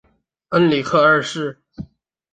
[0.49, 1.61] 恩里克二世。